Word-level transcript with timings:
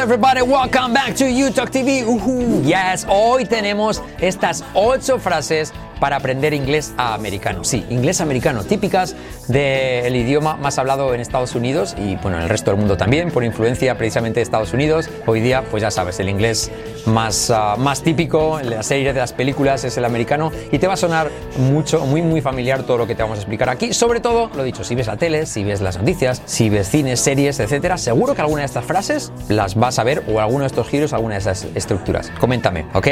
everybody, 0.00 0.40
welcome 0.40 0.94
back 0.94 1.14
to 1.14 1.24
YouTube 1.24 1.68
TV. 1.68 2.02
Uhu, 2.02 2.64
yes, 2.64 3.04
hoy 3.04 3.44
tenemos 3.44 4.00
estas 4.18 4.64
ocho 4.74 5.18
frases 5.18 5.74
para 6.00 6.16
aprender 6.16 6.54
inglés 6.54 6.92
americano. 6.96 7.62
Sí, 7.62 7.84
inglés 7.90 8.20
americano, 8.20 8.64
típicas 8.64 9.14
del 9.48 10.16
idioma 10.16 10.56
más 10.56 10.78
hablado 10.78 11.14
en 11.14 11.20
Estados 11.20 11.54
Unidos 11.54 11.94
y 11.98 12.16
bueno, 12.16 12.38
en 12.38 12.44
el 12.44 12.48
resto 12.48 12.70
del 12.70 12.80
mundo 12.80 12.96
también, 12.96 13.30
por 13.30 13.44
influencia 13.44 13.96
precisamente 13.96 14.40
de 14.40 14.42
Estados 14.42 14.72
Unidos. 14.72 15.08
Hoy 15.26 15.40
día, 15.40 15.62
pues 15.70 15.82
ya 15.82 15.90
sabes, 15.90 16.18
el 16.20 16.28
inglés 16.28 16.70
más, 17.06 17.50
uh, 17.50 17.78
más 17.78 18.02
típico 18.02 18.58
en 18.58 18.70
las 18.70 18.86
series 18.86 19.14
de 19.14 19.20
las 19.20 19.32
películas 19.32 19.84
es 19.84 19.96
el 19.96 20.04
americano 20.04 20.50
y 20.72 20.78
te 20.78 20.86
va 20.86 20.94
a 20.94 20.96
sonar 20.96 21.30
mucho, 21.58 22.04
muy, 22.06 22.22
muy 22.22 22.40
familiar 22.40 22.82
todo 22.82 22.98
lo 22.98 23.06
que 23.06 23.14
te 23.14 23.22
vamos 23.22 23.38
a 23.38 23.40
explicar 23.42 23.68
aquí. 23.68 23.92
Sobre 23.92 24.20
todo, 24.20 24.50
lo 24.54 24.62
dicho, 24.62 24.84
si 24.84 24.94
ves 24.94 25.06
la 25.06 25.16
tele, 25.16 25.46
si 25.46 25.64
ves 25.64 25.80
las 25.80 25.98
noticias, 25.98 26.42
si 26.46 26.70
ves 26.70 26.88
cines, 26.88 27.20
series, 27.20 27.60
etcétera, 27.60 27.98
seguro 27.98 28.34
que 28.34 28.40
alguna 28.40 28.62
de 28.62 28.66
estas 28.66 28.84
frases 28.84 29.32
las 29.48 29.74
vas 29.74 29.98
a 29.98 30.04
ver 30.04 30.24
o 30.32 30.40
alguno 30.40 30.60
de 30.60 30.68
estos 30.68 30.88
giros, 30.88 31.12
alguna 31.12 31.34
de 31.34 31.40
esas 31.40 31.66
estructuras. 31.74 32.30
Coméntame, 32.40 32.86
¿ok? 32.94 33.06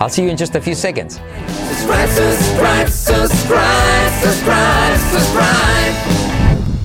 I'll 0.00 0.10
see 0.10 0.24
you 0.24 0.30
in 0.30 0.36
just 0.36 0.54
a 0.56 0.60
few 0.60 0.74
seconds. 0.74 1.20
Subscribe, 2.34 2.88
subscribe, 2.88 4.10
subscribe, 4.22 4.98
subscribe. 5.12 5.94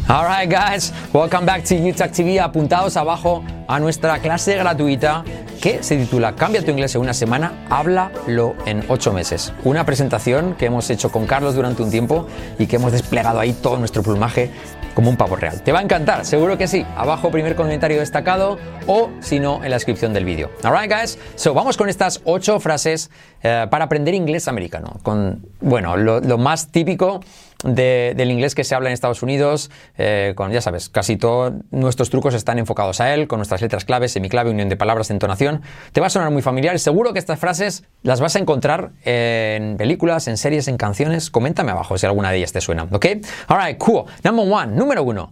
Alright 0.09 0.49
guys, 0.49 0.91
welcome 1.13 1.45
back 1.45 1.63
to 1.65 1.75
YouTube 1.75 2.11
TV. 2.11 2.39
Apuntados 2.39 2.97
abajo 2.97 3.43
a 3.67 3.79
nuestra 3.79 4.19
clase 4.19 4.55
gratuita 4.55 5.23
que 5.61 5.83
se 5.83 5.97
titula 5.97 6.35
Cambia 6.35 6.63
tu 6.63 6.71
inglés 6.71 6.95
en 6.95 7.01
una 7.01 7.13
semana, 7.13 7.65
háblalo 7.69 8.55
en 8.65 8.83
ocho 8.89 9.11
meses. 9.11 9.53
Una 9.63 9.85
presentación 9.85 10.55
que 10.55 10.67
hemos 10.67 10.89
hecho 10.89 11.11
con 11.11 11.25
Carlos 11.25 11.55
durante 11.55 11.83
un 11.83 11.91
tiempo 11.91 12.27
y 12.57 12.67
que 12.67 12.77
hemos 12.77 12.91
desplegado 12.91 13.39
ahí 13.39 13.53
todo 13.53 13.77
nuestro 13.77 14.01
plumaje 14.01 14.51
como 14.93 15.09
un 15.09 15.17
pavo 15.17 15.35
real. 15.35 15.61
Te 15.61 15.71
va 15.71 15.79
a 15.79 15.81
encantar, 15.81 16.25
seguro 16.25 16.57
que 16.57 16.67
sí. 16.67 16.85
Abajo 16.95 17.31
primer 17.31 17.55
comentario 17.55 17.99
destacado 17.99 18.57
o 18.87 19.09
si 19.19 19.39
no 19.39 19.63
en 19.63 19.69
la 19.69 19.75
descripción 19.77 20.13
del 20.13 20.25
vídeo. 20.25 20.51
Alright 20.63 20.91
guys, 20.91 21.17
so 21.35 21.53
vamos 21.53 21.77
con 21.77 21.89
estas 21.89 22.21
ocho 22.25 22.59
frases 22.59 23.09
eh, 23.43 23.67
para 23.69 23.85
aprender 23.85 24.13
inglés 24.13 24.47
americano. 24.47 24.97
Con, 25.03 25.45
bueno, 25.61 25.97
lo 25.97 26.37
más 26.37 26.71
típico 26.71 27.21
del 27.63 28.31
inglés 28.31 28.55
que 28.55 28.63
se 28.63 28.73
habla 28.73 28.89
en 28.89 28.93
Estados 28.93 29.21
Unidos, 29.21 29.69
eh, 29.97 30.33
con, 30.35 30.51
ya 30.51 30.61
sabes, 30.61 30.87
casi 30.87 31.17
todos 31.17 31.53
nuestros 31.71 32.09
trucos 32.09 32.33
están 32.33 32.57
enfocados 32.57 33.01
a 33.01 33.13
él, 33.13 33.27
con 33.27 33.39
nuestras 33.39 33.61
letras 33.61 33.83
claves, 33.83 34.13
semiclave, 34.13 34.49
unión 34.49 34.69
de 34.69 34.77
palabras, 34.77 35.11
entonación. 35.11 35.61
Te 35.91 35.99
va 35.99 36.07
a 36.07 36.09
sonar 36.09 36.31
muy 36.31 36.41
familiar 36.41 36.79
seguro 36.79 37.11
que 37.11 37.19
estas 37.19 37.39
frases 37.39 37.83
las 38.01 38.21
vas 38.21 38.35
a 38.35 38.39
encontrar 38.39 38.91
en 39.03 39.75
películas, 39.77 40.27
en 40.27 40.37
series, 40.37 40.67
en 40.67 40.77
canciones. 40.77 41.29
Coméntame 41.29 41.71
abajo 41.71 41.97
si 41.97 42.05
alguna 42.05 42.31
de 42.31 42.37
ellas 42.37 42.53
te 42.53 42.61
suena, 42.61 42.87
¿ok? 42.89 43.05
Alright, 43.47 43.77
cool. 43.77 44.05
Number 44.23 44.45
one, 44.49 44.67
número 44.75 45.03
uno. 45.03 45.31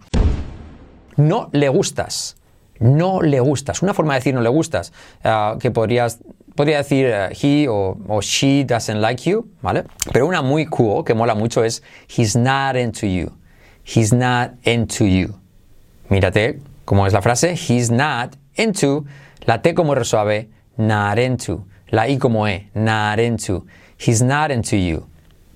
No 1.15 1.49
le 1.53 1.69
gustas. 1.69 2.35
No 2.79 3.21
le 3.21 3.39
gustas. 3.39 3.81
Una 3.81 3.93
forma 3.93 4.13
de 4.13 4.19
decir 4.19 4.35
no 4.35 4.41
le 4.41 4.49
gustas, 4.49 4.93
uh, 5.23 5.57
que 5.57 5.71
podrías 5.71 6.19
podría 6.57 6.79
decir 6.79 7.05
uh, 7.07 7.29
he 7.33 7.67
o, 7.69 7.95
she 8.21 8.65
doesn't 8.65 8.99
like 8.99 9.29
you, 9.29 9.47
¿vale? 9.61 9.85
Pero 10.11 10.27
una 10.27 10.41
muy 10.41 10.65
cool 10.65 11.05
que 11.05 11.13
mola 11.13 11.35
mucho 11.35 11.63
es 11.63 11.81
he's 12.09 12.35
not 12.35 12.75
into 12.75 13.05
you. 13.07 13.31
He's 13.85 14.11
not 14.11 14.51
into 14.63 15.05
you. 15.05 15.35
Mírate 16.09 16.59
cómo 16.83 17.05
es 17.07 17.13
la 17.13 17.21
frase 17.21 17.53
he's 17.53 17.89
not 17.89 18.35
into, 18.55 19.05
la 19.45 19.61
T 19.61 19.73
como 19.73 19.93
resuave, 19.93 20.49
not 20.77 21.19
into, 21.19 21.63
la 21.91 22.07
I 22.07 22.17
como 22.17 22.47
E, 22.47 22.69
not 22.73 23.19
into. 23.19 23.65
He's 23.97 24.21
not 24.21 24.51
into 24.51 24.75
you. 24.75 25.07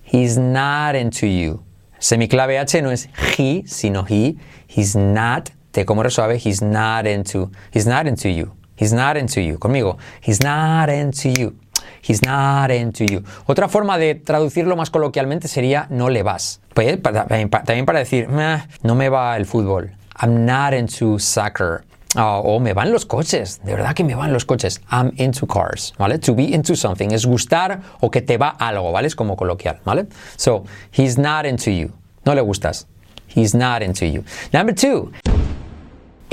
He's 0.04 0.38
not 0.38 0.96
into 0.96 1.28
you. 1.28 1.64
Semiclave 2.00 2.60
H 2.60 2.82
no 2.82 2.92
es 2.92 3.08
he, 3.38 3.64
sino 3.66 4.04
he. 4.04 4.38
He's 4.68 4.96
not, 4.96 5.52
T 5.72 5.84
como 5.84 6.04
resuave, 6.04 6.38
he's 6.38 6.62
not 6.62 7.06
into, 7.08 7.52
he's 7.72 7.88
not 7.88 8.08
into 8.08 8.30
you. 8.30 8.52
He's 8.82 8.94
not 8.94 9.16
into 9.16 9.42
you. 9.42 9.60
Conmigo. 9.60 10.00
He's 10.22 10.42
not 10.42 10.90
into 10.90 11.30
you. 11.30 11.56
He's 12.02 12.24
not 12.24 12.72
into 12.72 13.06
you. 13.06 13.24
Otra 13.46 13.70
forma 13.70 14.00
de 14.00 14.16
traducirlo 14.16 14.76
más 14.76 14.90
coloquialmente 14.90 15.48
sería 15.48 15.86
no 15.92 16.10
le 16.10 16.24
vas. 16.24 16.62
Pues, 16.74 17.00
también 17.00 17.86
para 17.86 18.00
decir, 18.00 18.28
no 18.28 18.96
me 18.96 19.10
va 19.10 19.38
el 19.38 19.46
fútbol. 19.46 19.92
I'm 20.20 20.46
not 20.46 20.74
into 20.74 21.20
soccer. 21.20 21.84
o 22.16 22.60
me 22.60 22.74
van 22.74 22.92
los 22.92 23.06
coches, 23.06 23.62
de 23.64 23.74
verdad 23.74 23.94
que 23.94 24.04
me 24.04 24.16
van 24.16 24.34
los 24.34 24.46
coches. 24.46 24.82
I'm 24.92 25.14
into 25.18 25.46
cars, 25.46 25.94
¿vale? 26.00 26.18
To 26.18 26.34
be 26.34 26.54
into 26.54 26.76
something 26.76 27.12
es 27.12 27.26
gustar 27.26 27.82
o 28.02 28.10
que 28.10 28.22
te 28.22 28.38
va 28.38 28.50
algo, 28.50 28.92
¿vale? 28.92 29.08
Es 29.08 29.16
como 29.16 29.38
coloquial, 29.38 29.80
¿vale? 29.86 30.08
So, 30.38 30.66
he's 30.92 31.18
not 31.20 31.46
into 31.46 31.70
you. 31.70 31.92
No 32.26 32.34
le 32.34 32.42
gustas. 32.42 32.88
He's 33.28 33.54
not 33.54 33.82
into 33.82 34.06
you. 34.06 34.24
Number 34.52 34.74
two. 34.74 35.12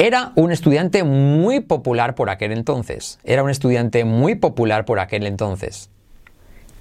Era 0.00 0.30
un 0.36 0.52
estudiante 0.52 1.02
muy 1.02 1.58
popular 1.58 2.14
por 2.14 2.30
aquel 2.30 2.52
entonces. 2.52 3.18
Era 3.24 3.42
un 3.42 3.50
estudiante 3.50 4.04
muy 4.04 4.36
popular 4.36 4.84
por 4.84 5.00
aquel 5.00 5.26
entonces. 5.26 5.90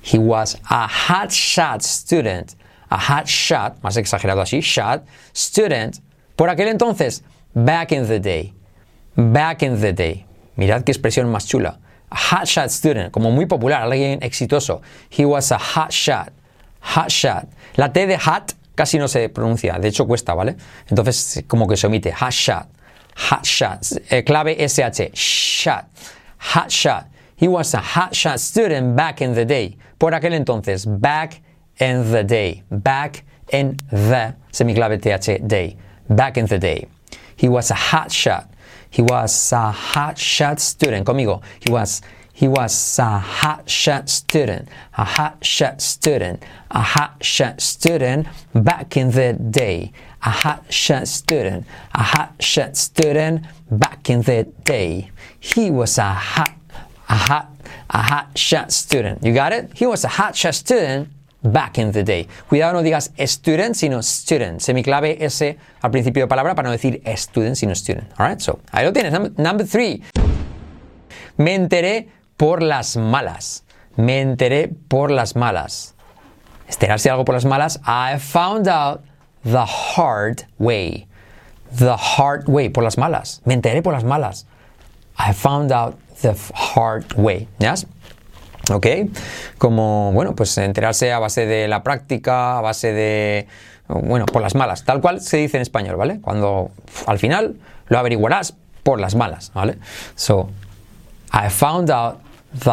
He 0.04 0.20
was 0.20 0.62
a 0.70 0.88
hot 0.88 1.32
shot 1.32 1.82
student. 1.82 2.52
A 2.90 3.00
hot 3.00 3.26
shot, 3.26 3.82
más 3.82 3.98
exagerado 3.98 4.40
así, 4.42 4.60
shot, 4.62 5.04
student. 5.34 5.98
Por 6.36 6.52
aquel 6.52 6.68
entonces, 6.68 7.24
back 7.56 7.92
in 7.92 8.06
the 8.06 8.20
day. 8.20 8.54
Back 9.16 9.64
in 9.64 9.82
the 9.82 9.94
day. 9.94 10.28
Mirad 10.56 10.84
qué 10.84 10.92
expresión 10.92 11.28
más 11.32 11.48
chula. 11.48 11.80
A 12.12 12.16
hot 12.16 12.46
shot 12.46 12.70
student, 12.70 13.10
como 13.10 13.32
muy 13.32 13.48
popular, 13.48 13.82
alguien 13.82 14.22
exitoso. 14.22 14.84
He 15.10 15.26
was 15.26 15.52
a 15.52 15.58
hot 15.58 15.90
shot. 15.90 16.32
Hot 16.96 17.10
shot. 17.10 17.48
La 17.78 17.92
T 17.92 18.06
de 18.06 18.20
hot 18.20 18.54
casi 18.76 19.00
no 19.00 19.08
se 19.08 19.28
pronuncia, 19.30 19.80
de 19.80 19.88
hecho 19.88 20.06
cuesta, 20.06 20.36
¿vale? 20.36 20.56
Entonces 20.88 21.44
como 21.48 21.68
que 21.68 21.76
se 21.76 21.88
omite. 21.88 22.14
Hot 22.14 22.32
shot 22.32 22.77
hot 23.18 23.46
shot. 23.46 23.92
Eh, 24.10 24.22
clave 24.22 24.56
SH, 24.70 25.18
shot. 25.18 25.90
Hot 26.38 26.72
shot. 26.72 27.10
He 27.36 27.48
was 27.48 27.74
a 27.74 27.80
hot 27.80 28.16
shot 28.16 28.40
student 28.40 28.96
back 28.96 29.22
in 29.22 29.34
the 29.34 29.46
day. 29.46 29.78
Por 30.00 30.12
aquel 30.12 30.34
entonces, 30.34 30.86
back 30.86 31.42
in 31.80 32.12
the 32.12 32.24
day. 32.24 32.64
Back 32.72 33.24
in 33.52 33.78
the, 33.92 34.36
semiclave 34.52 35.02
TH, 35.02 35.48
day. 35.48 35.78
Back 36.10 36.38
in 36.38 36.46
the 36.46 36.60
day. 36.60 36.88
He 37.36 37.50
was 37.50 37.72
a 37.72 37.76
hot 37.76 38.12
shot. 38.12 38.52
He 38.90 39.02
was 39.02 39.52
a 39.52 39.72
hot 39.72 40.18
shot 40.18 40.60
student. 40.60 41.06
Conmigo. 41.06 41.44
He 41.60 41.72
was 41.72 42.02
he 42.38 42.48
was 42.48 43.00
a 43.00 43.18
hot 43.18 43.68
shot 43.68 44.10
student, 44.10 44.70
a 44.96 45.04
hot 45.04 45.44
shot 45.44 45.82
student, 45.82 46.44
a 46.70 46.82
hot 46.82 47.26
shot 47.26 47.60
student 47.62 48.28
back 48.54 48.96
in 48.96 49.10
the 49.10 49.34
day. 49.34 49.92
A 50.28 50.30
hot 50.30 50.66
shot 50.68 51.08
student, 51.08 51.66
a 51.96 52.04
hot 52.04 52.36
shot 52.42 52.76
student 52.76 53.46
back 53.72 54.10
in 54.10 54.22
the 54.24 54.44
day. 54.66 55.10
He 55.40 55.72
was 55.72 55.98
a 55.98 56.14
hot, 56.14 56.52
a 57.08 57.16
hot, 57.16 57.48
a 57.90 58.02
hot 58.02 58.38
shot 58.38 58.74
student. 58.74 59.24
You 59.24 59.34
got 59.34 59.54
it? 59.54 59.72
He 59.74 59.86
was 59.86 60.04
a 60.04 60.10
hot 60.10 60.36
shot 60.36 60.54
student 60.54 61.08
back 61.42 61.78
in 61.78 61.94
the 61.94 62.04
day. 62.04 62.28
Cuidado, 62.50 62.74
no 62.74 62.84
digas 62.84 63.14
student, 63.26 63.78
sino 63.78 64.02
student. 64.02 64.60
Semiclave 64.60 65.24
S 65.24 65.58
al 65.82 65.92
principio 65.92 66.26
de 66.26 66.28
palabra 66.28 66.56
para 66.56 66.68
no 66.68 66.72
decir 66.74 67.02
student, 67.16 67.56
sino 67.56 67.74
student. 67.74 68.12
Alright, 68.20 68.42
so 68.42 68.60
ahí 68.74 68.84
lo 68.84 68.92
tienes. 68.92 69.14
Number 69.38 69.66
three. 69.66 70.04
Me 71.38 71.56
enteré 71.56 72.10
por 72.36 72.62
las 72.62 72.98
malas. 72.98 73.64
Me 73.96 74.20
enteré 74.20 74.68
por 74.90 75.10
las 75.10 75.38
malas. 75.38 75.96
Enterarse 76.68 77.10
algo 77.10 77.24
por 77.24 77.36
las 77.36 77.46
malas. 77.46 77.80
I 77.86 78.20
found 78.20 78.68
out 78.68 79.07
the 79.48 79.66
hard 79.66 80.46
way. 80.60 81.08
The 81.72 81.96
hard 81.98 82.48
way, 82.48 82.70
por 82.70 82.84
las 82.84 82.98
malas. 82.98 83.42
Me 83.46 83.54
enteré 83.54 83.82
por 83.82 83.94
las 83.94 84.04
malas. 84.04 84.46
I 85.18 85.34
found 85.34 85.72
out 85.72 85.98
the 86.22 86.36
hard 86.54 87.14
way. 87.18 87.48
¿Ya? 87.60 87.76
¿Ok? 88.72 88.86
Como, 89.58 90.12
bueno, 90.12 90.36
pues 90.36 90.58
enterarse 90.58 91.12
a 91.12 91.20
base 91.20 91.46
de 91.46 91.68
la 91.68 91.84
práctica, 91.84 92.58
a 92.58 92.62
base 92.62 92.92
de, 92.94 93.48
bueno, 93.88 94.26
por 94.26 94.42
las 94.42 94.56
malas. 94.56 94.84
Tal 94.84 95.02
cual 95.02 95.22
se 95.22 95.38
dice 95.38 95.58
en 95.58 95.62
español, 95.62 95.96
¿vale? 95.96 96.20
Cuando 96.22 96.72
al 97.06 97.20
final 97.20 97.56
lo 97.88 97.98
averiguarás 97.98 98.56
por 98.84 99.00
las 99.00 99.16
malas, 99.16 99.52
¿vale? 99.54 99.78
So, 100.16 100.50
I 101.34 101.50
found 101.50 101.90
out 101.90 102.20
the 102.60 102.72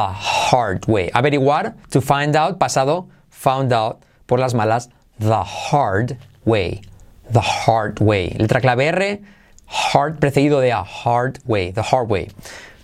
hard 0.52 0.84
way. 0.88 1.10
Averiguar, 1.14 1.74
to 1.90 2.00
find 2.00 2.36
out, 2.36 2.58
pasado, 2.58 3.06
found 3.30 3.72
out, 3.72 3.98
por 4.26 4.38
las 4.38 4.54
malas, 4.54 4.90
the 5.18 5.42
hard 5.70 6.16
way. 6.44 6.82
The 7.30 7.40
hard 7.40 8.00
way. 8.00 8.36
Letra 8.38 8.60
clave 8.60 8.88
R, 8.88 9.20
hard 9.66 10.20
precedido 10.20 10.60
de 10.60 10.72
a 10.72 10.82
hard 10.82 11.38
way. 11.46 11.72
The 11.72 11.82
hard 11.82 12.08
way. 12.08 12.30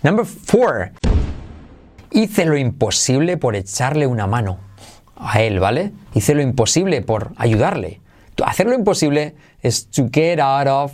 Number 0.03 0.25
four. 0.25 0.91
Hice 2.11 2.45
lo 2.45 2.57
imposible 2.57 3.37
por 3.37 3.55
echarle 3.55 4.05
una 4.05 4.27
mano 4.27 4.59
a 5.15 5.41
él, 5.41 5.59
¿vale? 5.59 5.91
Hice 6.13 6.35
lo 6.35 6.41
imposible 6.41 7.01
por 7.01 7.31
ayudarle. 7.37 8.01
Hacer 8.43 8.67
lo 8.67 8.73
imposible 8.73 9.35
es 9.61 9.85
to 9.91 10.09
get 10.11 10.39
out 10.39 10.67
of 10.67 10.93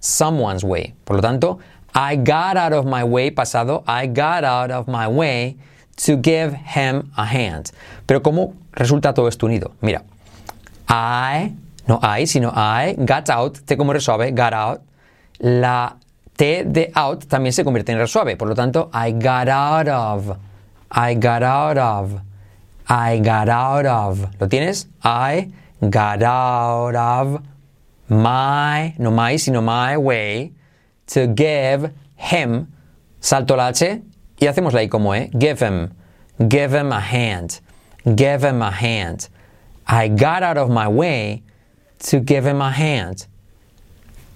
someone's 0.00 0.64
way. 0.64 0.94
Por 1.04 1.16
lo 1.16 1.22
tanto, 1.22 1.58
I 1.94 2.16
got 2.16 2.56
out 2.56 2.72
of 2.72 2.86
my 2.86 3.02
way, 3.02 3.30
pasado, 3.30 3.84
I 3.86 4.06
got 4.06 4.44
out 4.44 4.70
of 4.70 4.88
my 4.88 5.06
way 5.06 5.56
to 6.04 6.16
give 6.16 6.54
him 6.54 7.10
a 7.16 7.24
hand. 7.24 7.70
Pero 8.06 8.22
¿cómo 8.22 8.54
resulta 8.72 9.14
todo 9.14 9.28
esto 9.28 9.46
unido? 9.46 9.72
Mira, 9.80 10.04
I, 10.88 11.54
no 11.88 11.98
I, 12.02 12.24
sino 12.24 12.50
I, 12.50 12.94
got 13.04 13.30
out, 13.30 13.60
te 13.66 13.76
como 13.76 13.92
resuave, 13.92 14.34
got 14.34 14.52
out. 14.52 14.82
La 15.40 15.92
T 16.36 16.64
de 16.64 16.92
out 16.94 17.26
también 17.26 17.52
se 17.52 17.64
convierte 17.64 17.92
en 17.92 17.98
R 17.98 18.06
suave. 18.06 18.36
Por 18.36 18.48
lo 18.48 18.54
tanto, 18.54 18.90
I 18.92 19.12
got 19.12 19.48
out 19.48 19.88
of. 19.88 20.38
I 20.90 21.14
got 21.14 21.42
out 21.42 21.78
of. 21.78 22.20
I 22.88 23.18
got 23.18 23.48
out 23.48 23.86
of. 23.86 24.40
¿Lo 24.40 24.46
tienes? 24.46 24.86
I 25.02 25.50
got 25.80 26.22
out 26.22 26.94
of 26.94 27.42
my, 28.08 28.94
no 28.98 29.10
my, 29.10 29.36
sino 29.36 29.60
my 29.60 29.96
way 29.96 30.52
to 31.06 31.26
give 31.26 31.90
him. 32.16 32.72
Salto 33.20 33.56
la 33.56 33.68
H 33.68 34.02
y 34.40 34.46
hacemos 34.46 34.72
la 34.72 34.80
I 34.80 34.88
como 34.88 35.14
E. 35.14 35.30
Give 35.38 35.58
him. 35.58 35.94
Give 36.48 36.72
him 36.72 36.92
a 36.92 37.00
hand. 37.00 37.60
Give 38.14 38.44
him 38.44 38.60
a 38.60 38.70
hand. 38.70 39.28
I 39.86 40.08
got 40.08 40.42
out 40.42 40.58
of 40.58 40.68
my 40.68 40.86
way 40.86 41.42
to 41.98 42.20
give 42.20 42.44
him 42.44 42.60
a 42.60 42.70
hand. 42.70 43.26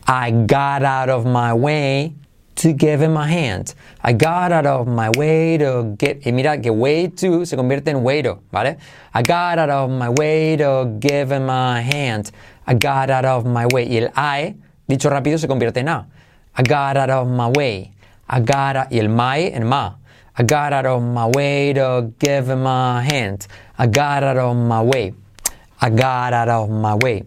I 0.07 0.31
got 0.31 0.83
out 0.83 1.09
of 1.09 1.27
my 1.27 1.55
way 1.55 2.15
to 2.57 2.73
give 2.73 3.01
him 3.01 3.17
a 3.17 3.27
hand. 3.27 3.75
I 4.03 4.13
got 4.13 4.53
out 4.53 4.67
of 4.67 4.87
my 4.87 5.11
way 5.17 5.57
to 5.59 5.95
get. 5.97 6.27
Y 6.27 6.33
mira 6.33 6.59
que 6.59 6.73
way 6.73 7.09
to 7.09 7.45
se 7.45 7.57
convierte 7.57 7.89
en 7.89 8.03
way 8.03 8.23
to, 8.23 8.39
¿vale? 8.53 8.77
I 9.15 9.23
got 9.23 9.59
out 9.59 9.71
of 9.71 9.91
my 9.91 10.09
way 10.09 10.57
to 10.57 10.97
give 11.01 11.31
him 11.31 11.49
a 11.49 11.81
hand. 11.81 12.31
I 12.67 12.75
got 12.75 13.11
out 13.11 13.25
of 13.25 13.47
my 13.47 13.67
way. 13.67 13.87
Y 13.89 13.97
el 13.97 14.11
I, 14.15 14.55
dicho 14.89 15.09
rápido, 15.09 15.39
se 15.39 15.47
convierte 15.47 15.79
en 15.79 15.89
A. 15.89 16.07
I 16.57 16.63
got 16.63 16.97
out 16.97 17.11
of 17.11 17.29
my 17.29 17.49
way. 17.49 17.93
I 18.29 18.41
got 18.41 18.77
out, 18.77 18.93
y 18.93 18.99
el 18.99 19.09
my 19.09 19.39
en 19.39 19.67
ma. 19.67 19.95
I 20.37 20.43
got 20.43 20.73
out 20.73 20.87
of 20.87 21.03
my 21.03 21.27
way 21.27 21.73
to 21.73 22.13
give 22.19 22.49
him 22.49 22.67
a 22.67 23.03
hand. 23.03 23.47
I 23.79 23.87
got 23.87 24.23
out 24.23 24.37
of 24.37 24.57
my 24.57 24.83
way. 24.83 25.15
I 25.81 25.91
got 25.91 26.33
out 26.33 26.49
of 26.49 26.69
my 26.71 26.95
way. 26.97 27.25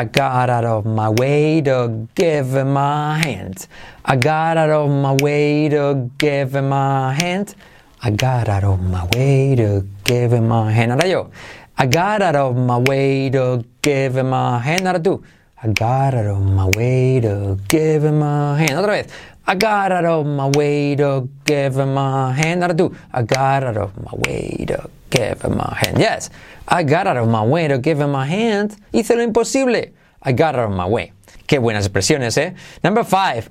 I 0.00 0.04
got 0.04 0.48
out 0.48 0.64
of 0.64 0.86
my 0.86 1.10
way 1.10 1.60
to 1.60 2.08
give 2.14 2.54
him 2.54 2.74
a 2.74 3.20
hand. 3.22 3.66
I 4.02 4.16
got 4.16 4.56
out 4.56 4.70
of 4.70 4.88
my 4.88 5.14
way 5.20 5.68
to 5.68 6.10
give 6.16 6.54
him 6.56 6.72
a 6.72 7.12
hand. 7.12 7.54
I 8.02 8.08
got 8.08 8.48
out 8.48 8.64
of 8.64 8.80
my 8.80 9.06
way 9.14 9.54
to 9.56 9.86
give 10.04 10.32
him 10.32 10.50
a 10.52 10.72
hand. 10.72 10.92
Ahora 10.92 11.06
yo. 11.06 11.30
I 11.76 11.84
got 11.84 12.22
out 12.22 12.34
of 12.34 12.56
my 12.56 12.78
way 12.78 13.28
to 13.28 13.62
give 13.82 14.16
him 14.16 14.32
a 14.32 14.58
hand. 14.58 14.86
Ahora 14.88 15.00
tú. 15.00 15.22
I 15.62 15.68
got 15.68 16.14
out 16.14 16.24
of 16.24 16.40
my 16.48 16.70
way 16.78 17.20
to 17.20 17.58
give 17.68 18.02
him 18.02 18.22
a 18.22 18.56
hand. 18.56 18.80
Otra 18.80 19.04
vez. 19.04 19.12
I 19.46 19.54
got 19.54 19.92
out 19.92 20.06
of 20.06 20.24
my 20.24 20.48
way 20.56 20.96
to 20.96 21.28
give 21.44 21.76
him 21.76 21.98
a 21.98 22.32
hand. 22.32 22.62
Ahora 22.64 22.74
tú. 22.74 22.96
I 23.12 23.20
got 23.20 23.64
out 23.64 23.76
of 23.76 23.92
my 24.02 24.16
way 24.24 24.64
to 24.66 24.88
give 25.10 25.42
him 25.42 25.60
a 25.60 25.74
hand. 25.74 25.98
Yes. 25.98 26.30
I 26.68 26.84
got 26.84 27.06
out 27.06 27.16
of 27.16 27.28
my 27.28 27.42
way 27.42 27.68
to 27.68 27.78
give 27.78 28.00
him 28.00 28.14
a 28.14 28.24
hand. 28.24 28.76
Hice 28.92 29.10
lo 29.10 29.22
imposible. 29.22 29.92
I 30.22 30.32
got 30.32 30.54
out 30.54 30.70
of 30.70 30.76
my 30.76 30.86
way. 30.86 31.12
Qué 31.46 31.58
buenas 31.58 31.86
expresiones, 31.86 32.38
¿eh? 32.38 32.54
Number 32.82 33.04
five. 33.04 33.50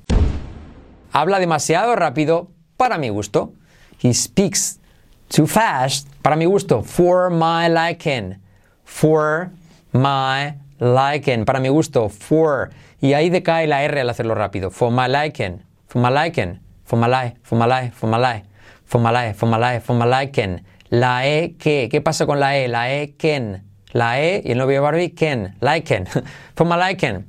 Habla 1.12 1.40
demasiado 1.40 1.96
rápido 1.96 2.48
para 2.78 2.98
mi 2.98 3.10
gusto. 3.10 3.54
He 3.98 4.14
speaks 4.14 4.80
too 5.28 5.48
fast 5.48 6.08
para 6.24 6.36
mi 6.36 6.46
gusto. 6.46 6.82
For 6.82 7.30
my 7.30 7.68
liking. 7.68 8.38
For 8.86 9.52
my 9.92 10.54
liking. 10.80 11.46
Para 11.46 11.60
mi 11.60 11.70
gusto. 11.70 12.10
For. 12.10 12.70
Y 13.02 13.14
ahí 13.14 13.30
decae 13.30 13.68
la 13.68 13.84
R 13.84 14.00
al 14.00 14.10
hacerlo 14.10 14.36
rápido. 14.36 14.72
For 14.72 14.92
my 14.92 15.08
liking. 15.08 15.64
For 15.88 16.02
my 16.02 16.10
liking. 16.10 16.60
For 16.86 16.98
my 16.98 17.08
life. 17.08 17.34
For 17.44 17.58
my 17.58 17.66
life. 17.66 17.94
For 17.96 18.08
my 18.08 18.18
life. 18.18 18.46
For 18.86 19.02
my 19.02 19.12
life. 19.12 19.38
For 19.38 19.50
my 19.50 19.58
life. 19.58 19.84
For 19.84 19.96
my 19.96 20.06
liking. 20.06 20.64
La 20.90 21.28
E, 21.28 21.56
¿qué? 21.58 21.88
¿Qué 21.90 22.02
pasa 22.02 22.26
con 22.26 22.40
la 22.40 22.58
E? 22.58 22.68
La 22.68 22.92
E, 22.92 23.16
Ken. 23.18 23.64
La 23.92 24.22
E 24.22 24.42
y 24.44 24.52
el 24.52 24.58
novio 24.58 24.82
Barbie, 24.82 25.12
Ken. 25.12 25.56
Liken. 25.62 26.08
for 26.56 26.66
my 26.66 26.76
liking. 26.76 27.26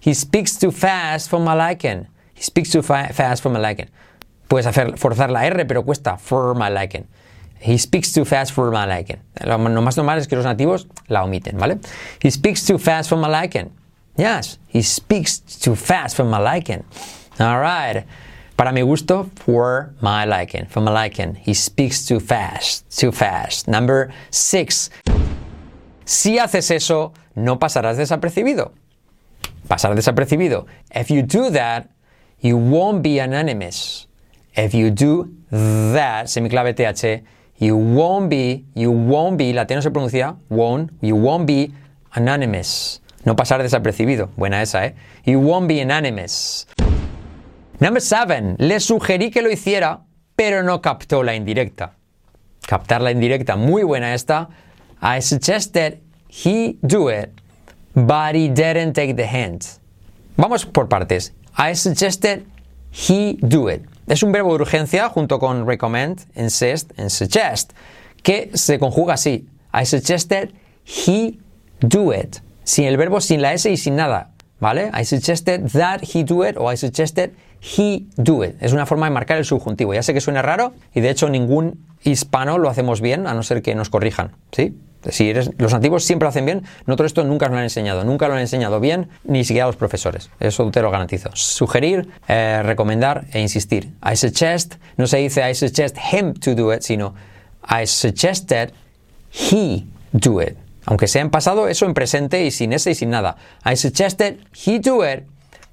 He 0.00 0.14
speaks 0.14 0.58
too 0.58 0.70
fast 0.70 1.30
for 1.30 1.40
my 1.40 1.54
liking. 1.54 2.08
He 2.34 2.42
speaks 2.42 2.70
too 2.70 2.82
fast 2.82 3.42
for 3.42 3.50
my 3.50 3.60
liking. 3.60 3.88
Puedes 4.48 4.66
hacer, 4.66 4.98
forzar 4.98 5.30
la 5.30 5.46
R, 5.46 5.64
pero 5.64 5.82
cuesta. 5.82 6.18
For 6.18 6.54
my 6.54 6.68
liking. 6.68 7.06
He 7.60 7.78
speaks 7.78 8.12
too 8.12 8.24
fast 8.24 8.52
for 8.52 8.70
my 8.70 8.84
liking. 8.84 9.20
Lo, 9.42 9.56
más 9.58 9.96
normal 9.96 10.18
es 10.18 10.26
que 10.26 10.36
los 10.36 10.44
nativos 10.44 10.86
la 11.08 11.24
omiten, 11.24 11.56
¿vale? 11.56 11.78
He 12.20 12.30
speaks 12.30 12.66
too 12.66 12.78
fast 12.78 13.08
for 13.08 13.16
my 13.16 13.28
liking. 13.28 13.70
Yes, 14.16 14.58
he 14.68 14.82
speaks 14.82 15.38
too 15.38 15.74
fast 15.74 16.14
for 16.14 16.24
my 16.24 16.38
liking. 16.38 16.84
All 17.40 17.58
right. 17.58 18.04
Para 18.56 18.72
mi 18.72 18.82
gusto, 18.82 19.30
for 19.34 19.94
my 20.00 20.24
liking, 20.24 20.66
for 20.66 20.80
my 20.80 20.92
liking. 20.92 21.34
He 21.34 21.54
speaks 21.54 22.06
too 22.06 22.20
fast, 22.20 22.88
too 22.96 23.10
fast. 23.10 23.66
Number 23.66 24.12
six. 24.30 24.90
Si 26.04 26.38
haces 26.38 26.70
eso, 26.70 27.12
no 27.34 27.58
pasarás 27.58 27.96
desapercibido. 27.96 28.72
Pasar 29.66 29.94
desapercibido. 29.96 30.66
If 30.94 31.10
you 31.10 31.22
do 31.22 31.50
that, 31.50 31.90
you 32.40 32.56
won't 32.56 33.02
be 33.02 33.18
anonymous. 33.18 34.06
If 34.54 34.72
you 34.74 34.90
do 34.90 35.34
that, 35.50 36.26
semiclave 36.26 36.76
TH, 36.76 37.24
you 37.58 37.76
won't 37.76 38.28
be, 38.30 38.66
you 38.74 38.92
won't 38.92 39.36
be, 39.36 39.52
la 39.52 39.64
T 39.64 39.74
no 39.74 39.80
se 39.80 39.90
pronuncia, 39.90 40.36
won't, 40.48 40.90
you 41.00 41.16
won't 41.16 41.46
be 41.46 41.72
anonymous. 42.14 43.00
No 43.24 43.34
pasar 43.34 43.62
desapercibido. 43.62 44.28
Buena 44.36 44.60
esa, 44.60 44.84
¿eh? 44.84 44.94
You 45.24 45.40
won't 45.40 45.66
be 45.66 45.80
anonymous. 45.80 46.66
Number 47.80 48.00
seven. 48.00 48.56
Le 48.58 48.80
sugerí 48.80 49.30
que 49.30 49.42
lo 49.42 49.50
hiciera, 49.50 50.02
pero 50.36 50.62
no 50.62 50.80
captó 50.80 51.22
la 51.22 51.34
indirecta. 51.34 51.94
Captar 52.66 53.00
la 53.02 53.10
indirecta. 53.10 53.56
Muy 53.56 53.82
buena 53.82 54.14
esta. 54.14 54.48
I 55.02 55.20
suggested 55.20 56.00
he 56.28 56.78
do 56.82 57.10
it, 57.10 57.30
but 57.94 58.34
he 58.34 58.48
didn't 58.48 58.94
take 58.94 59.14
the 59.14 59.26
hint. 59.26 59.78
Vamos 60.36 60.64
por 60.64 60.88
partes. 60.88 61.32
I 61.56 61.74
suggested 61.74 62.44
he 62.90 63.38
do 63.40 63.68
it. 63.68 63.82
Es 64.06 64.22
un 64.22 64.32
verbo 64.32 64.56
de 64.56 64.64
urgencia 64.64 65.08
junto 65.08 65.38
con 65.38 65.66
recommend, 65.66 66.26
insist 66.34 66.92
and 66.98 67.10
suggest, 67.10 67.72
que 68.22 68.50
se 68.54 68.78
conjuga 68.78 69.14
así. 69.14 69.46
I 69.72 69.84
suggested 69.84 70.52
he 70.84 71.38
do 71.80 72.12
it. 72.12 72.40
Sin 72.64 72.86
el 72.86 72.96
verbo, 72.96 73.20
sin 73.20 73.42
la 73.42 73.52
S 73.52 73.70
y 73.70 73.76
sin 73.76 73.96
nada. 73.96 74.30
¿Vale? 74.60 74.90
I 74.94 75.04
suggested 75.04 75.70
that 75.72 76.00
he 76.02 76.22
do 76.22 76.42
it 76.42 76.56
o 76.56 76.70
I 76.70 76.76
suggested 76.76 77.34
he 77.64 78.06
do 78.16 78.44
it. 78.44 78.56
Es 78.60 78.72
una 78.72 78.86
forma 78.86 79.06
de 79.06 79.12
marcar 79.12 79.38
el 79.38 79.44
subjuntivo. 79.44 79.94
Ya 79.94 80.02
sé 80.02 80.12
que 80.12 80.20
suena 80.20 80.42
raro 80.42 80.74
y 80.94 81.00
de 81.00 81.10
hecho 81.10 81.28
ningún 81.28 81.86
hispano 82.02 82.58
lo 82.58 82.68
hacemos 82.68 83.00
bien 83.00 83.26
a 83.26 83.34
no 83.34 83.42
ser 83.42 83.62
que 83.62 83.74
nos 83.74 83.88
corrijan. 83.88 84.32
¿Sí? 84.52 84.76
Si 85.10 85.28
eres, 85.28 85.50
los 85.58 85.72
nativos 85.72 86.04
siempre 86.04 86.24
lo 86.24 86.30
hacen 86.30 86.46
bien, 86.46 86.62
nosotros 86.86 87.08
esto 87.08 87.24
nunca 87.24 87.46
nos 87.46 87.52
lo 87.52 87.58
han 87.58 87.64
enseñado, 87.64 88.04
nunca 88.04 88.26
lo 88.28 88.34
han 88.34 88.40
enseñado 88.40 88.80
bien, 88.80 89.08
ni 89.24 89.44
siquiera 89.44 89.66
los 89.66 89.76
profesores. 89.76 90.30
Eso 90.40 90.70
te 90.70 90.80
lo 90.80 90.90
garantizo. 90.90 91.30
Sugerir, 91.34 92.08
eh, 92.26 92.62
recomendar 92.62 93.26
e 93.32 93.40
insistir. 93.40 93.92
I 94.02 94.16
suggest, 94.16 94.76
no 94.96 95.06
se 95.06 95.18
dice 95.18 95.48
I 95.48 95.54
suggest 95.54 95.96
him 96.12 96.32
to 96.34 96.54
do 96.54 96.72
it, 96.72 96.80
sino 96.80 97.14
I 97.68 97.86
suggested 97.86 98.72
he 99.30 99.84
do 100.12 100.40
it. 100.40 100.56
Aunque 100.86 101.06
sea 101.06 101.22
en 101.22 101.30
pasado, 101.30 101.68
eso 101.68 101.86
en 101.86 101.94
presente 101.94 102.44
y 102.44 102.50
sin 102.50 102.72
ese 102.72 102.90
y 102.90 102.94
sin 102.94 103.10
nada. 103.10 103.36
I 103.64 103.76
suggested 103.76 104.38
he 104.66 104.78
do 104.78 105.04
it, 105.04 105.24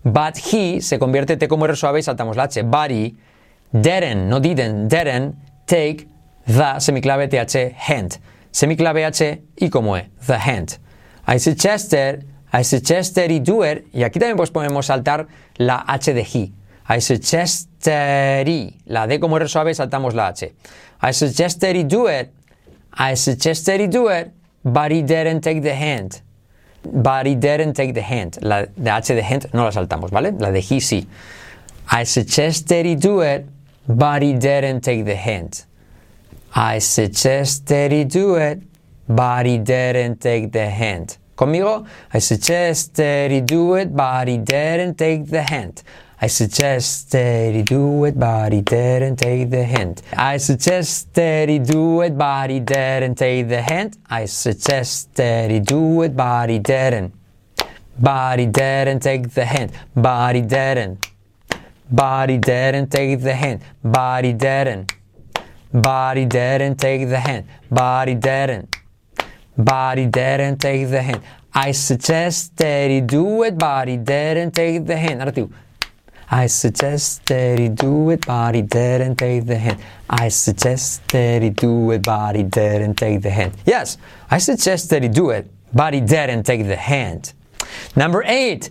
but 0.03 0.37
he 0.37 0.81
se 0.81 0.97
convierte 0.99 1.37
T 1.37 1.47
como 1.47 1.65
R 1.65 1.75
suave 1.75 1.99
y 1.99 2.03
saltamos 2.03 2.35
la 2.35 2.43
H. 2.43 2.59
He 2.59 3.15
didn't, 3.71 4.29
no 4.29 4.39
didn't, 4.39 4.87
didn't 4.87 5.35
take 5.65 6.07
the 6.45 6.79
semiclave 6.79 7.29
TH 7.29 7.73
hand. 7.75 8.19
Semiclave 8.51 9.05
H 9.05 9.41
y 9.59 9.69
como 9.69 9.97
E, 9.97 10.09
the 10.27 10.37
hand. 10.37 10.77
I 11.27 11.37
suggested, 11.37 12.25
I 12.51 12.63
suggested 12.63 13.31
he 13.31 13.39
do 13.39 13.63
it. 13.63 13.87
Y 13.93 14.03
aquí 14.03 14.19
también 14.19 14.37
pues 14.37 14.51
podemos 14.51 14.87
saltar 14.87 15.27
la 15.57 15.85
H 15.87 16.13
de 16.13 16.23
he. 16.23 16.51
I 16.89 16.99
suggested 16.99 18.47
he. 18.47 18.77
La 18.85 19.07
D 19.07 19.19
como 19.19 19.37
R 19.37 19.47
suave 19.47 19.73
saltamos 19.73 20.13
la 20.13 20.29
H. 20.29 20.53
I 21.01 21.13
suggested 21.13 21.75
he 21.75 21.83
do 21.83 22.07
it. 22.07 22.33
I 22.93 23.15
suggested 23.15 23.79
he 23.79 23.87
do 23.87 24.09
it, 24.09 24.33
but 24.63 24.91
he 24.91 25.01
didn't 25.01 25.41
take 25.41 25.61
the 25.61 25.73
hand. 25.73 26.21
But 26.83 27.25
he 27.27 27.35
didn't 27.35 27.73
take 27.73 27.93
the 27.93 28.01
hand. 28.01 28.39
La 28.41 28.65
de 28.65 28.89
H 28.89 29.13
de 29.13 29.21
hand 29.21 29.47
no 29.53 29.63
la 29.63 29.71
saltamos, 29.71 30.09
¿vale? 30.09 30.31
La 30.39 30.51
de 30.51 30.59
he 30.59 30.79
sí. 30.79 31.05
I 31.91 32.03
suggested 32.03 32.85
he 32.85 32.95
do 32.95 33.21
it, 33.21 33.45
but 33.87 34.21
he 34.21 34.33
didn't 34.33 34.81
take 34.81 35.05
the 35.05 35.15
hand. 35.15 35.65
I 36.55 36.79
suggested 36.79 37.91
he 37.91 38.03
do 38.03 38.35
it, 38.35 38.61
but 39.07 39.45
he 39.45 39.57
didn't 39.57 40.19
take 40.21 40.51
the 40.51 40.69
hand. 40.69 41.17
Conmigo, 41.37 41.85
I 42.13 42.19
suggested 42.19 43.31
he 43.31 43.41
do 43.41 43.75
it, 43.75 43.95
but 43.95 44.27
he 44.27 44.37
didn't 44.37 44.95
take 44.95 45.27
the 45.27 45.41
hand. 45.41 45.83
I 46.23 46.27
suggested 46.27 47.55
he 47.55 47.63
do 47.63 48.05
it, 48.05 48.19
but 48.19 48.53
he 48.53 48.61
didn't 48.61 49.15
take 49.15 49.49
the 49.49 49.63
hint. 49.63 50.03
I 50.13 50.37
suggested 50.37 51.49
he 51.49 51.57
do 51.57 52.01
it, 52.01 52.15
but 52.15 52.51
he 52.51 52.59
didn't 52.59 53.15
take 53.15 53.49
the 53.49 53.59
hint. 53.59 53.97
I 54.07 54.25
suggested 54.25 55.49
he 55.49 55.59
do 55.59 56.03
it, 56.03 56.15
but 56.15 56.51
he 56.51 56.59
didn't. 56.59 57.15
But 57.99 58.37
he 58.37 58.45
didn't 58.45 58.99
take 58.99 59.33
the 59.33 59.45
hint. 59.45 59.71
But 59.95 60.35
he 60.35 60.41
didn't. 60.43 61.07
But 61.91 62.29
he 62.29 62.37
didn't 62.37 62.91
take 62.91 63.21
the 63.21 63.33
hint. 63.33 63.63
But 63.83 64.23
he 64.23 64.33
didn't. 64.33 64.93
But 65.73 66.17
he 66.17 66.25
didn't 66.25 66.77
take 66.77 67.09
the 67.09 67.19
hint. 67.19 67.47
But 67.71 68.07
he 68.09 68.13
didn't. 68.13 68.75
But 69.57 69.97
he 69.97 70.05
didn't 70.05 70.59
take 70.61 70.87
the 70.91 71.01
hint. 71.01 71.23
I 71.51 71.71
suggested 71.71 72.91
he 72.91 73.01
do 73.01 73.41
it, 73.41 73.57
but 73.57 73.87
he 73.87 73.97
didn't 73.97 74.51
take 74.51 74.85
the 74.85 74.95
hint. 74.95 75.19
Ahora 75.21 75.49
I 76.33 76.47
suggested 76.47 77.59
he 77.59 77.67
do 77.67 78.09
it, 78.09 78.25
but 78.25 78.55
he 78.55 78.61
didn't 78.61 79.17
take 79.17 79.45
the 79.45 79.57
hint. 79.57 79.81
I 80.09 80.29
suggested 80.29 81.43
he 81.43 81.49
do 81.49 81.91
it, 81.91 82.03
but 82.03 82.37
he 82.37 82.43
didn't 82.43 82.95
take 82.95 83.21
the 83.21 83.29
hint. 83.29 83.53
Yes, 83.65 83.97
I 84.29 84.37
suggested 84.37 85.03
he 85.03 85.09
do 85.09 85.31
it, 85.31 85.51
but 85.73 85.93
he 85.93 85.99
didn't 85.99 86.43
take 86.43 86.65
the 86.65 86.77
hint. 86.77 87.33
Number 87.97 88.23
eight. 88.25 88.69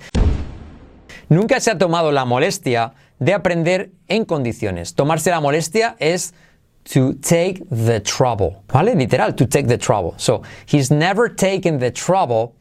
Nunca 1.29 1.61
se 1.61 1.73
ha 1.73 1.75
tomado 1.79 2.11
la 2.11 2.25
molestia 2.25 2.93
de 3.19 3.35
aprender 3.35 3.91
en 4.09 4.25
condiciones. 4.25 4.95
Tomarse 4.95 5.31
la 5.31 5.41
molestia 5.41 5.97
es 6.01 6.33
to 6.85 7.13
take 7.13 7.63
the 7.69 8.01
trouble. 8.01 8.65
¿Vale? 8.73 8.95
Literal, 8.95 9.35
to 9.35 9.45
take 9.45 9.69
the 9.69 9.77
trouble. 9.77 10.15
So, 10.17 10.43
he's 10.65 10.91
never 10.91 11.29
taken 11.29 11.79
the 11.79 11.91
trouble 11.91 12.57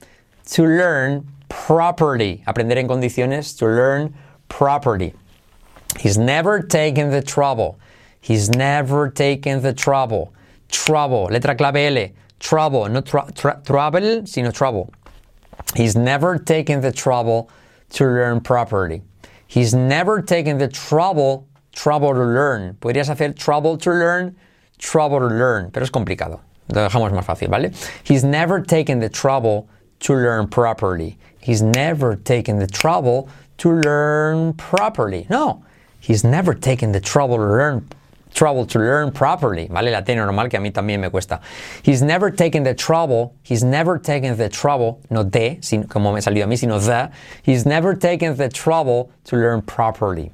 to 0.51 0.63
learn 0.63 1.25
properly. 1.47 2.43
Aprender 2.45 2.77
en 2.77 2.87
condiciones, 2.87 3.57
to 3.57 3.65
learn 3.65 4.13
properly. 4.49 5.13
He's 5.97 6.17
never 6.17 6.61
taken 6.61 7.09
the 7.11 7.21
trouble. 7.21 7.79
He's 8.21 8.49
never 8.49 9.09
taken 9.09 9.61
the 9.61 9.73
trouble. 9.73 10.33
Trouble, 10.69 11.29
letra 11.31 11.57
clave 11.57 11.75
L. 11.75 12.09
Trouble, 12.39 12.87
no 12.89 13.01
trouble, 13.01 14.25
sino 14.25 14.51
trouble. 14.51 14.93
He's 15.75 15.95
never 15.95 16.37
taken 16.37 16.81
the 16.81 16.91
trouble 16.91 17.49
to 17.91 18.05
learn 18.05 18.41
properly. 18.41 19.01
He's 19.47 19.73
never 19.73 20.21
taken 20.21 20.57
the 20.57 20.67
trouble, 20.67 21.47
trouble 21.73 22.13
to 22.13 22.19
learn. 22.19 22.75
Podrías 22.79 23.09
hacer 23.09 23.35
trouble 23.35 23.77
to 23.77 23.89
learn, 23.89 24.35
trouble 24.77 25.19
to 25.19 25.27
learn, 25.27 25.71
pero 25.71 25.83
es 25.83 25.89
complicado. 25.89 26.41
Lo 26.69 26.87
dejamos 26.87 27.11
más 27.11 27.25
fácil, 27.25 27.49
¿vale? 27.49 27.73
He's 28.03 28.23
never 28.23 28.61
taken 28.61 28.99
the 28.99 29.09
trouble 29.09 29.67
to 30.01 30.13
learn 30.13 30.47
properly. 30.47 31.17
He's 31.49 31.63
never 31.63 32.15
taken 32.15 32.59
the 32.59 32.67
trouble 32.67 33.27
to 33.57 33.71
learn 33.71 34.53
properly. 34.53 35.25
No, 35.31 35.63
he's 35.99 36.23
never 36.23 36.53
taken 36.53 36.91
the 36.91 36.99
trouble 36.99 37.37
to 37.37 37.41
learn 37.41 37.89
trouble 38.35 38.67
to 38.67 38.77
learn 38.77 39.11
properly, 39.11 39.67
¿vale? 39.67 39.91
La 39.91 40.01
T 40.01 40.13
normal 40.13 40.47
que 40.47 40.59
a 40.59 40.61
mí 40.61 40.71
también 40.71 40.99
me 40.99 41.09
cuesta. 41.09 41.41
He's 41.81 42.03
never 42.03 42.29
taken 42.29 42.61
the 42.61 42.75
trouble, 42.75 43.33
he's 43.41 43.63
never 43.63 43.97
taken 43.97 44.37
the 44.37 44.47
trouble, 44.47 45.01
no 45.09 45.23
de, 45.23 45.57
sino, 45.61 45.87
como 45.87 46.13
me 46.13 46.19
salió 46.19 46.43
a 46.43 46.47
mí, 46.47 46.55
sino 46.55 46.77
the. 46.77 47.09
He's 47.41 47.65
never 47.65 47.95
taken 47.95 48.37
the 48.37 48.49
trouble 48.49 49.11
to 49.23 49.35
learn 49.35 49.63
properly. 49.63 50.31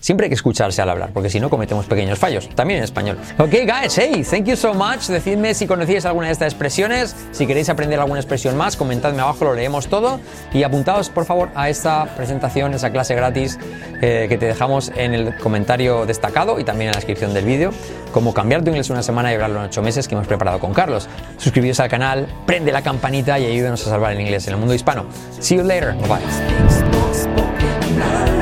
Siempre 0.00 0.26
hay 0.26 0.30
que 0.30 0.34
escucharse 0.34 0.82
al 0.82 0.90
hablar, 0.90 1.10
porque 1.12 1.30
si 1.30 1.38
no 1.38 1.48
cometemos 1.48 1.86
pequeños 1.86 2.18
fallos, 2.18 2.48
también 2.54 2.78
en 2.78 2.84
español. 2.84 3.18
Ok, 3.38 3.50
guys, 3.50 3.96
hey, 3.96 4.24
thank 4.28 4.44
you 4.44 4.56
so 4.56 4.74
much. 4.74 5.06
Decidme 5.06 5.54
si 5.54 5.66
conocíais 5.66 6.04
alguna 6.04 6.26
de 6.26 6.32
estas 6.32 6.52
expresiones. 6.52 7.14
Si 7.32 7.46
queréis 7.46 7.68
aprender 7.68 8.00
alguna 8.00 8.20
expresión 8.20 8.56
más, 8.56 8.76
comentadme 8.76 9.22
abajo, 9.22 9.44
lo 9.44 9.54
leemos 9.54 9.88
todo. 9.88 10.20
Y 10.52 10.64
apuntaos, 10.64 11.08
por 11.08 11.24
favor, 11.24 11.50
a 11.54 11.68
esta 11.68 12.16
presentación, 12.16 12.74
esa 12.74 12.90
clase 12.90 13.14
gratis 13.14 13.58
eh, 14.02 14.26
que 14.28 14.38
te 14.38 14.46
dejamos 14.46 14.90
en 14.96 15.14
el 15.14 15.36
comentario 15.38 16.04
destacado 16.04 16.58
y 16.58 16.64
también 16.64 16.88
en 16.88 16.92
la 16.92 16.98
descripción 16.98 17.32
del 17.32 17.44
vídeo. 17.44 17.70
Cómo 18.12 18.34
cambiar 18.34 18.62
tu 18.62 18.70
inglés 18.70 18.88
en 18.88 18.94
una 18.94 19.02
semana 19.02 19.30
y 19.30 19.34
hablarlo 19.34 19.60
en 19.60 19.66
ocho 19.66 19.82
meses 19.82 20.08
que 20.08 20.14
hemos 20.14 20.26
preparado 20.26 20.58
con 20.58 20.74
Carlos. 20.74 21.08
Suscribíos 21.38 21.78
al 21.80 21.88
canal, 21.88 22.26
prende 22.46 22.72
la 22.72 22.82
campanita 22.82 23.38
y 23.38 23.46
ayúdenos 23.46 23.86
a 23.86 23.90
salvar 23.90 24.12
el 24.12 24.20
inglés 24.20 24.46
en 24.48 24.54
el 24.54 24.58
mundo 24.58 24.74
hispano. 24.74 25.06
See 25.40 25.56
you 25.56 25.62
later. 25.62 25.94
Bye 25.94 26.08
bye. 26.08 28.33